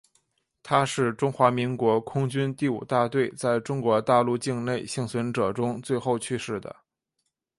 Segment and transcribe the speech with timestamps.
[0.63, 6.75] 他是中华民国空军第五大队在中国大陆境内幸存者中最后去世的。